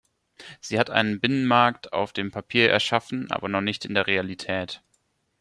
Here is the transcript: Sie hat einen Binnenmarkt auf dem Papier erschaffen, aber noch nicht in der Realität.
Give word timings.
Sie 0.61 0.79
hat 0.79 0.89
einen 0.89 1.19
Binnenmarkt 1.19 1.93
auf 1.93 2.11
dem 2.11 2.31
Papier 2.31 2.71
erschaffen, 2.71 3.29
aber 3.29 3.49
noch 3.49 3.61
nicht 3.61 3.85
in 3.85 3.93
der 3.93 4.07
Realität. 4.07 4.81